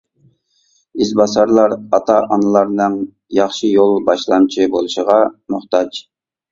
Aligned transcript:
«ئىزباسارلار» 1.05 1.75
ئاتا-ئانىلارنىڭ 1.97 2.97
ياخشى 3.41 3.73
«يول 3.77 3.97
باشلامچى» 4.11 4.69
بولۇشىغا 4.79 5.21
موھتاج. 5.57 6.07